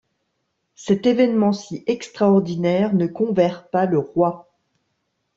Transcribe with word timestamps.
Cet 0.73 1.05
événement 1.05 1.53
si 1.53 1.83
extraordinaire 1.85 2.95
ne 2.95 3.05
convert 3.05 3.67
pas 3.69 3.85
le 3.85 3.99
roi. 3.99 4.49